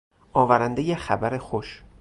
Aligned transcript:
آورندهی 0.33 0.95
خبر 0.95 1.37
خوش 1.37 1.83